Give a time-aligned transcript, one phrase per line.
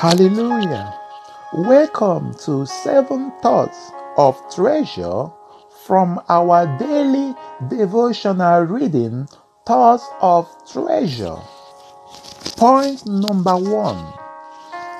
[0.00, 0.98] Hallelujah.
[1.52, 5.28] Welcome to Seven Thoughts of Treasure
[5.84, 7.34] from our daily
[7.68, 9.28] devotional reading,
[9.66, 11.36] Thoughts of Treasure.
[12.56, 14.02] Point number one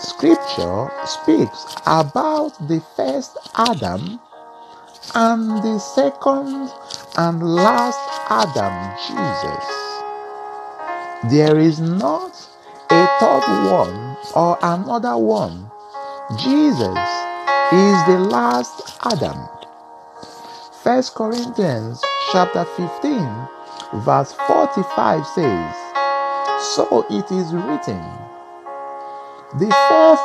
[0.00, 4.18] Scripture speaks about the first Adam
[5.14, 6.72] and the second
[7.16, 8.74] and last Adam,
[9.06, 9.64] Jesus.
[11.30, 12.48] There is not
[13.20, 15.70] third one or another one.
[16.38, 16.98] Jesus
[17.72, 19.48] is the last Adam.
[20.82, 23.48] 1 Corinthians chapter 15
[24.04, 25.76] verse 45 says,
[26.76, 28.02] So it is written,
[29.58, 30.24] the first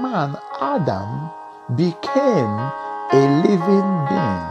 [0.00, 1.30] man, Adam,
[1.74, 2.54] became
[3.12, 4.50] a living being.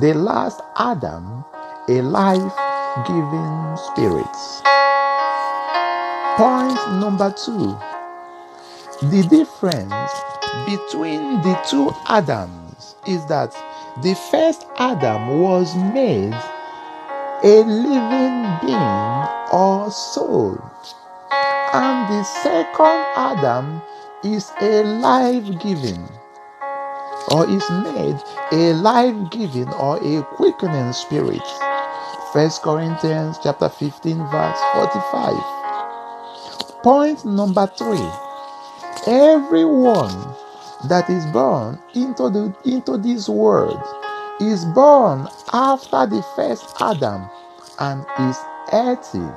[0.00, 1.44] The last Adam,
[1.88, 2.56] a life
[3.06, 4.89] giving spirit.
[6.98, 7.78] Number two
[9.02, 10.12] the difference
[10.66, 13.50] between the two Adams is that
[14.02, 16.34] the first Adam was made
[17.42, 20.60] a living being or soul,
[21.72, 23.80] and the second Adam
[24.22, 26.06] is a life giving
[27.30, 28.20] or is made
[28.52, 31.40] a life giving or a quickening spirit.
[32.34, 35.59] First Corinthians chapter 15 verse 45.
[36.82, 38.08] Point number three
[39.06, 40.34] everyone
[40.88, 43.82] that is born into, the, into this world
[44.40, 47.28] is born after the first Adam
[47.80, 48.38] and is
[48.72, 49.28] earthy.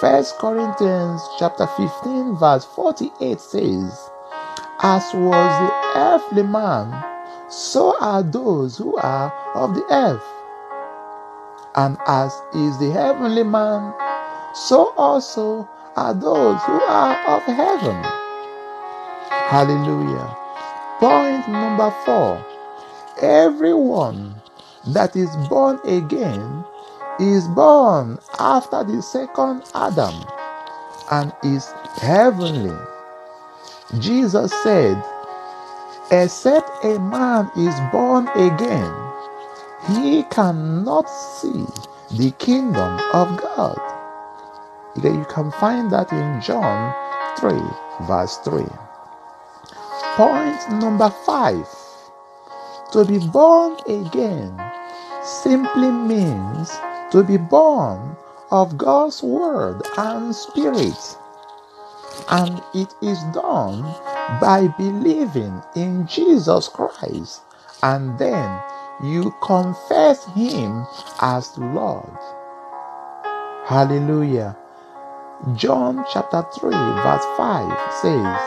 [0.00, 4.10] First Corinthians chapter 15 verse 48 says,
[4.80, 7.04] As was the earthly man,
[7.48, 10.24] so are those who are of the earth.
[11.76, 13.94] And as is the heavenly man,
[14.52, 18.04] so also are those who are of heaven.
[19.50, 20.36] Hallelujah.
[21.00, 22.44] Point number four
[23.20, 24.36] everyone
[24.86, 26.64] that is born again
[27.18, 30.14] is born after the second Adam
[31.10, 31.66] and is
[31.96, 32.78] heavenly.
[33.98, 35.02] Jesus said,
[36.12, 38.94] Except a man is born again,
[39.96, 41.66] he cannot see
[42.16, 43.97] the kingdom of God.
[45.04, 46.94] You can find that in John
[47.38, 47.52] 3,
[48.06, 48.64] verse 3.
[50.16, 51.66] Point number 5
[52.92, 54.60] To be born again
[55.22, 56.70] simply means
[57.12, 58.16] to be born
[58.50, 61.18] of God's Word and Spirit.
[62.30, 63.82] And it is done
[64.40, 67.42] by believing in Jesus Christ
[67.82, 68.60] and then
[69.02, 70.86] you confess Him
[71.20, 72.18] as Lord.
[73.66, 74.56] Hallelujah.
[75.54, 78.38] John chapter 3, verse 5 says,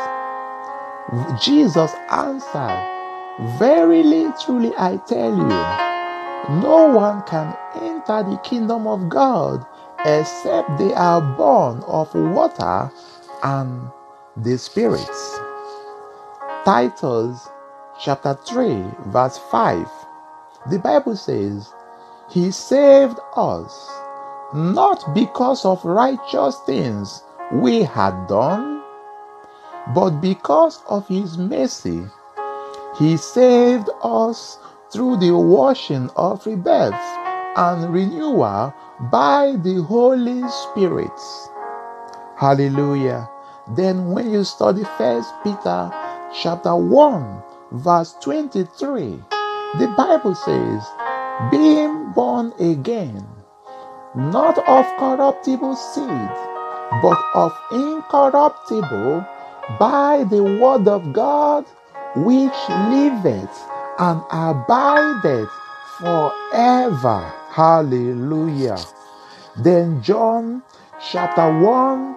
[1.41, 2.88] Jesus answered,
[3.57, 5.47] Verily, truly, I tell you,
[6.62, 9.66] no one can enter the kingdom of God
[10.06, 12.91] except they are born of water
[13.41, 13.90] and
[14.35, 15.09] the Spirit.
[16.66, 17.47] Titus
[18.02, 19.88] chapter 3, verse 5.
[20.69, 21.73] The Bible says,
[22.29, 24.00] He saved us
[24.53, 27.23] not because of righteous things
[27.53, 28.81] we had done,
[29.94, 32.03] but because of his mercy.
[32.97, 34.59] He saved us
[34.91, 36.94] through the washing of rebirth
[37.56, 38.73] and renewal
[39.11, 41.19] by the Holy Spirit.
[42.38, 43.29] Hallelujah.
[43.75, 45.91] Then when you study First Peter
[46.34, 49.23] chapter 1 verse 23,
[49.79, 50.85] the Bible says,
[51.51, 53.25] being born again
[54.16, 56.29] not of corruptible seed,
[57.01, 59.25] but of incorruptible,
[59.79, 61.66] by the word of God,
[62.16, 63.63] which liveth
[63.99, 65.49] and abideth
[65.99, 67.33] forever.
[67.51, 68.77] Hallelujah.
[69.57, 70.63] Then John
[71.11, 72.16] chapter 1,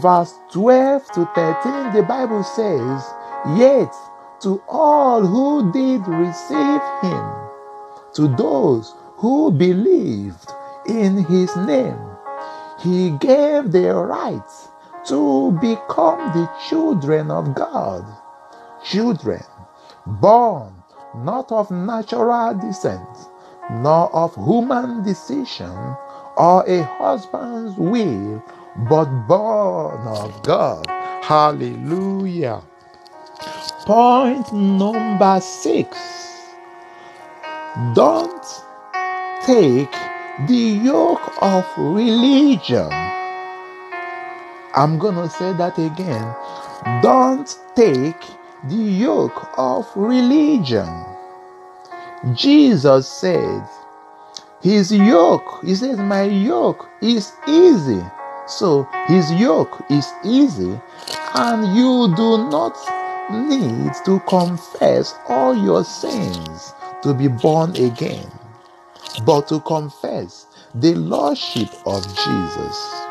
[0.00, 3.04] verse 12 to 13, the Bible says,
[3.56, 3.92] Yet
[4.40, 7.34] to all who did receive him,
[8.14, 10.50] to those who believed,
[10.88, 11.98] in his name.
[12.80, 14.50] He gave the right
[15.06, 18.04] to become the children of God.
[18.84, 19.42] Children
[20.06, 20.72] born
[21.14, 23.08] not of natural descent,
[23.70, 25.72] nor of human decision
[26.36, 28.42] or a husband's will,
[28.88, 30.86] but born of God.
[31.22, 32.62] Hallelujah.
[33.86, 35.96] Point number six.
[37.94, 38.44] Don't
[39.44, 39.94] take
[40.44, 42.90] the yoke of religion.
[44.74, 46.34] I'm going to say that again.
[47.02, 48.20] Don't take
[48.68, 50.88] the yoke of religion.
[52.34, 53.66] Jesus said,
[54.60, 58.02] His yoke, He says, My yoke is easy.
[58.46, 60.78] So His yoke is easy,
[61.34, 62.76] and you do not
[63.30, 68.30] need to confess all your sins to be born again,
[69.24, 73.06] but to confess the Lordship of Jesus.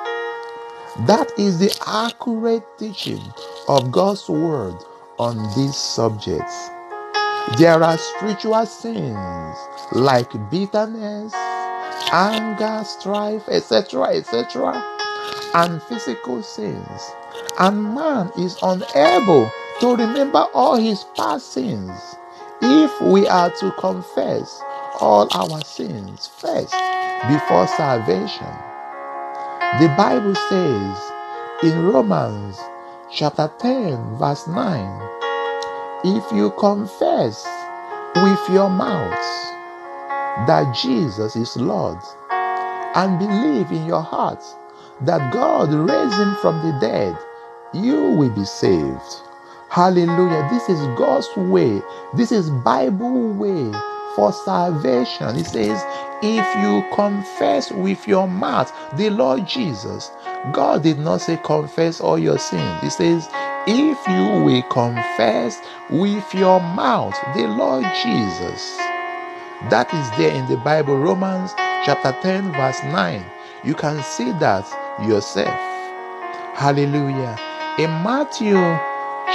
[1.07, 3.21] That is the accurate teaching
[3.67, 4.75] of God's Word
[5.19, 6.69] on these subjects.
[7.57, 9.57] There are spiritual sins
[9.91, 11.33] like bitterness,
[12.11, 14.83] anger, strife, etc., etc.,
[15.53, 17.11] and physical sins.
[17.59, 22.15] And man is unable to remember all his past sins
[22.61, 24.61] if we are to confess
[25.01, 26.73] all our sins first
[27.27, 28.53] before salvation.
[29.79, 31.11] The Bible says
[31.63, 32.59] in Romans
[33.11, 35.09] chapter 10, verse 9,
[36.05, 37.45] if you confess
[38.15, 39.19] with your mouth
[40.47, 41.97] that Jesus is Lord
[42.95, 44.43] and believe in your heart
[45.01, 47.17] that God raised him from the dead,
[47.73, 49.21] you will be saved.
[49.69, 50.47] Hallelujah.
[50.51, 51.81] This is God's way.
[52.13, 53.71] This is Bible way
[54.15, 55.35] for salvation.
[55.37, 55.83] It says,
[56.23, 60.11] if you confess with your mouth the Lord Jesus,
[60.51, 62.81] God did not say confess all your sins.
[62.81, 63.27] He says,
[63.67, 65.59] if you will confess
[65.89, 68.77] with your mouth the Lord Jesus.
[69.69, 71.51] That is there in the Bible, Romans
[71.85, 73.25] chapter 10, verse 9.
[73.63, 74.65] You can see that
[75.07, 75.59] yourself.
[76.55, 77.37] Hallelujah.
[77.79, 78.55] In Matthew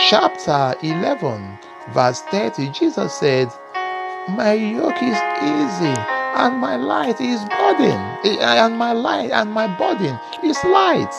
[0.09, 1.59] chapter 11,
[1.93, 3.49] verse 30, Jesus said,
[4.37, 5.95] My yoke is easy
[6.37, 11.15] and my light is burden, eh, and my light and my burden is light.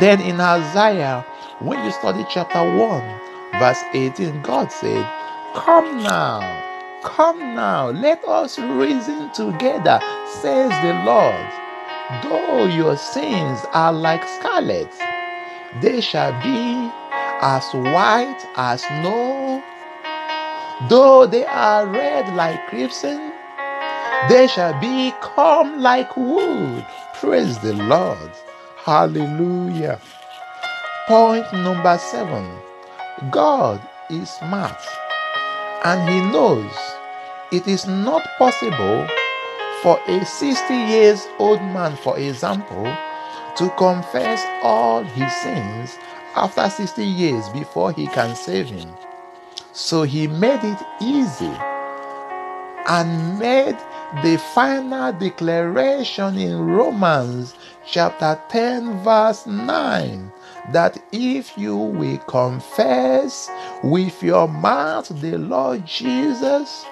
[0.00, 1.24] Then in Isaiah,
[1.60, 3.20] when you study chapter 1,
[3.60, 5.04] verse 18, God said,
[5.54, 6.40] Come now,
[7.04, 11.46] come now, let us reason together, says the Lord.
[12.24, 14.92] Though your sins are like scarlet,
[15.80, 16.90] they shall be
[17.42, 19.45] as white as snow.
[20.90, 23.32] Though they are red like crimson,
[24.28, 26.84] they shall become like wool.
[27.14, 28.30] Praise the Lord.
[28.76, 29.98] Hallelujah.
[31.08, 32.58] Point number seven
[33.30, 33.80] God
[34.10, 34.76] is smart
[35.82, 36.70] and He knows
[37.52, 39.08] it is not possible
[39.82, 42.84] for a 60 years old man, for example,
[43.56, 45.96] to confess all his sins
[46.34, 48.94] after 60 years before He can save him.
[49.76, 51.52] So He made it easy
[52.88, 53.76] and made
[54.22, 60.32] the final declaration in Romans chapter 10, verse 9
[60.72, 63.50] that if you will confess
[63.84, 66.86] with your mouth the Lord Jesus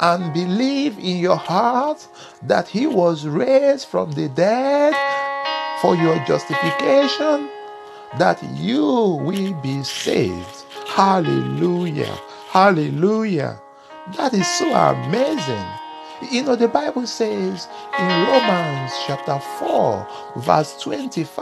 [0.00, 2.04] and believe in your heart
[2.42, 4.92] that he was raised from the dead
[5.80, 7.48] for your justification,
[8.18, 10.64] that you will be saved.
[10.94, 12.16] Hallelujah.
[12.50, 13.60] Hallelujah.
[14.16, 15.66] That is so amazing.
[16.30, 17.66] You know, the Bible says
[17.98, 20.06] in Romans chapter 4,
[20.36, 21.34] verse 25,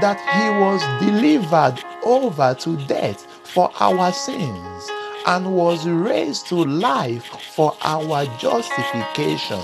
[0.00, 4.90] that he was delivered over to death for our sins
[5.24, 9.62] and was raised to life for our justification.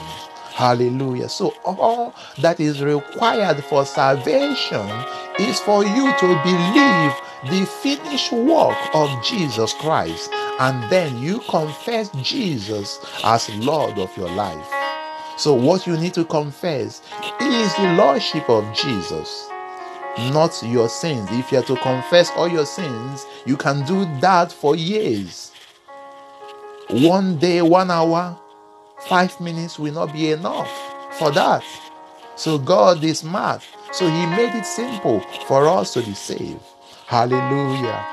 [0.55, 1.29] Hallelujah.
[1.29, 4.89] So, all that is required for salvation
[5.37, 7.13] is for you to believe
[7.51, 10.31] the finished work of Jesus Christ
[10.61, 14.69] and then you confess Jesus as Lord of your life.
[15.37, 17.03] So, what you need to confess
[17.41, 19.49] is the Lordship of Jesus,
[20.31, 21.29] not your sins.
[21.33, 25.51] If you are to confess all your sins, you can do that for years.
[26.91, 28.39] One day, one hour,
[29.01, 30.71] five minutes will not be enough
[31.19, 31.65] for that.
[32.37, 33.63] So, God is smart.
[33.93, 36.61] So, He made it simple for us to be saved.
[37.07, 38.07] Hallelujah.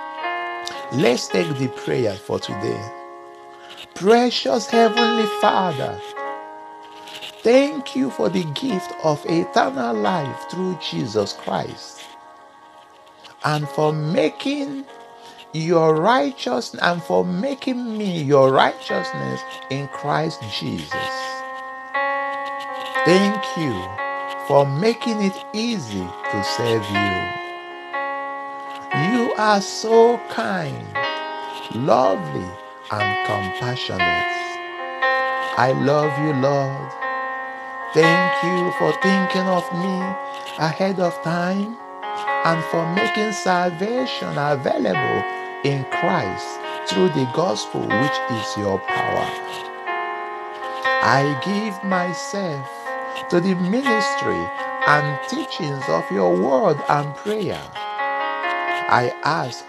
[0.94, 2.82] Let's take the prayer for today.
[3.96, 6.00] Precious Heavenly Father,
[7.30, 12.02] thank you for the gift of eternal life through Jesus Christ
[13.46, 14.86] and for making
[15.54, 20.92] your righteousness and for making me your righteousness in Christ Jesus.
[23.06, 23.74] Thank you
[24.48, 27.42] for making it easy to serve you.
[29.12, 30.88] You are so kind,
[31.76, 32.50] lovely,
[32.92, 34.28] and compassionate.
[35.58, 36.92] I love you, Lord.
[37.94, 40.00] Thank you for thinking of me
[40.60, 41.78] ahead of time
[42.46, 46.48] and for making salvation available in Christ
[46.88, 49.28] through the gospel, which is your power.
[51.04, 52.68] I give myself
[53.30, 54.42] to the ministry
[54.88, 57.62] and teachings of your word and prayer.
[57.74, 59.66] I ask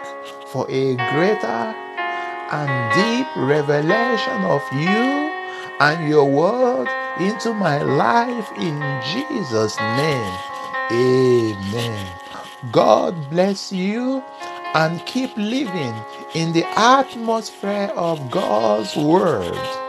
[0.47, 1.75] for a greater
[2.51, 5.31] and deep revelation of you
[5.79, 6.87] and your word
[7.19, 10.37] into my life in Jesus' name.
[10.91, 12.07] Amen.
[12.71, 14.23] God bless you
[14.73, 15.93] and keep living
[16.33, 19.82] in the atmosphere of God's word.